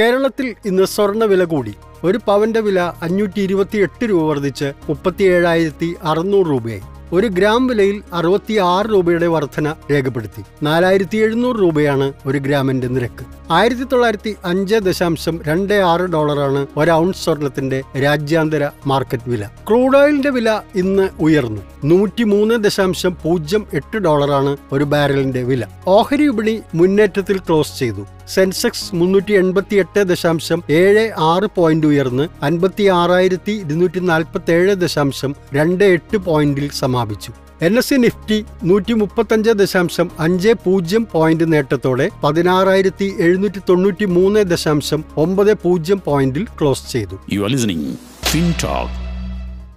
[0.00, 1.74] കേരളത്തിൽ ഇന്ന് സ്വർണവില കൂടി.
[2.04, 6.80] ഒരു പവന്റെ വില അഞ്ഞൂറ്റി ഇരുപത്തി എട്ട് രൂപ വർദ്ധിച്ച് മുപ്പത്തിയേഴായിരത്തി അറുന്നൂറ് രൂപയായി.
[7.12, 10.42] ഒരു ഗ്രാം വിലയിൽ അറുപത്തി ആറ് രൂപയുടെ വർധന രേഖപ്പെടുത്തി.
[10.62, 13.24] നാലായിരത്തി എഴുന്നൂറ് രൂപയാണ് ഒരു ഗ്രാമിന്റെ നിരക്ക്.
[13.50, 19.46] ആയിരത്തി തൊള്ളായിരത്തി അഞ്ച് ദശാംശം രണ്ട് ആറ് ഡോളറാണ് ഒരു ഔൺസ് സ്വർണത്തിന്റെ രാജ്യാന്തര മാർക്കറ്റ് വില.
[19.68, 21.62] ക്രൂഡ് ഓയിലിന്റെ വില ഇന്ന് ഉയർന്നു.
[21.84, 25.64] നൂറ്റി മൂന്ന് ദശാംശം പൂജ്യം എട്ട് ഡോളറാണ് ഒരു ബാരലിന്റെ വില.
[25.86, 28.06] ഓഹരി വിപണി മുന്നേറ്റത്തിൽ ക്ലോസ് ചെയ്തു.
[28.28, 35.34] സെൻസെക്സ് മുന്നൂറ്റി എൺപത്തി എട്ട് ദശാംശം ഏഴ് ആറ് പോയിന്റ് ഉയർന്ന് അൻപത്തി ആറായിരത്തി ഇരുന്നൂറ്റി നാൽപ്പത്തി ഏഴ് ദശാംശം
[35.54, 37.32] രണ്ട് എട്ട് പോയിന്റിൽ സമാപിച്ചു.
[37.62, 44.40] എൻ എസ് സി നിഫ്റ്റി നൂറ്റി മുപ്പത്തഞ്ച് ദശാംശം അഞ്ച് പൂജ്യം പോയിന്റ് നേട്ടത്തോടെ പതിനാറായിരത്തി എഴുന്നൂറ്റി തൊണ്ണൂറ്റി മൂന്ന്
[44.40, 47.18] ദശാംശം ഒമ്പത് പൂജ്യം പോയിന്റിൽ ക്ലോസ് ചെയ്തു.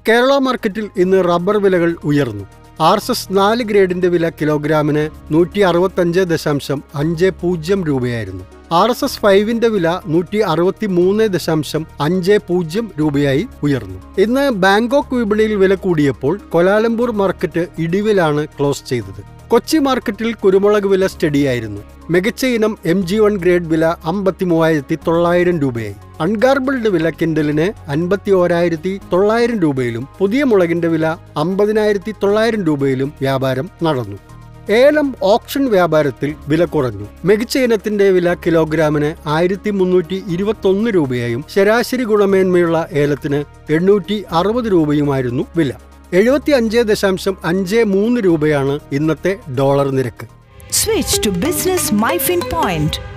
[0.08, 2.46] കേരള മാർക്കറ്റിൽ ഇന്ന് റബ്ബർ വിലകൾ ഉയർന്നു.
[2.80, 8.44] ആർ എസ് എസ് നാല് ഗ്രേഡിന്റെ വില കിലോഗ്രാമിന് നൂറ്റി അറുപത്തഞ്ച് ദശാംശം അഞ്ച് പൂജ്യം രൂപയായിരുന്നു.
[8.72, 14.22] ആർ എസ് എസ് ഫൈവിന്റെ വില നൂറ്റി അറുപത്തി മൂന്ന് ദശാംശം അഞ്ച് പൂജ്യം രൂപയായി ഉയർന്നു.
[14.22, 19.24] ഇന്ന് ബാങ്കോക്ക് വിപണിയിൽ വില കൂടിയപ്പോൾ കൊലാലംപൂർ മാർക്കറ്റ് ഇടിവിലാണ് ക്ലോസ് ചെയ്തത്.
[19.48, 21.82] കൊച്ചി മാർക്കറ്റിൽ കുരുമുളക് വില സ്റ്റഡിയായിരുന്നു.
[22.10, 25.96] മികച്ച ഇനം എം ജി വൺ ഗ്രേഡ് വില അമ്പത്തി മൂവായിരത്തി തൊള്ളായിരം രൂപയായി.
[26.22, 34.18] അൺഗാർബിൾഡ് വില കിൻഡലിന് അൻപത്തി ഓരായിരത്തി തൊള്ളായിരം രൂപയിലും പുതിയ മുളകിന്റെ വില അമ്പതിനായിരത്തി തൊള്ളായിരം രൂപയിലും വ്യാപാരം നടന്നു.
[34.70, 37.06] ഏലം ഓപ്ഷൻ വ്യാപാരത്തിൽ വില കുറഞ്ഞു.
[37.26, 45.74] മികച്ച ഇനത്തിന്റെ വില കിലോഗ്രാമിന് ആയിരത്തി മുന്നൂറ്റി ഇരുപത്തൊന്ന് രൂപയായും ശരാശരി ഗുണമേന്മയുള്ള ഏലത്തിന് എണ്ണൂറ്റി അറുപത് രൂപയുമായിരുന്നു വില.
[46.14, 50.28] എഴുപത്തി അഞ്ച് ദശാംശം അഞ്ച് മൂന്ന് രൂപയാണ് ഇന്നത്തെ ഡോളർ നിരക്ക്.
[50.72, 53.17] Switch to business MyFin point